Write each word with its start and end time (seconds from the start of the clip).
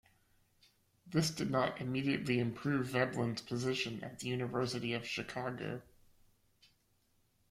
This 1.05 1.29
did 1.29 1.51
not 1.51 1.79
immediately 1.79 2.39
improve 2.39 2.87
Veblen's 2.87 3.39
position 3.41 4.03
at 4.03 4.17
the 4.17 4.29
University 4.29 4.93
of 4.95 5.05
Chicago. 5.07 5.83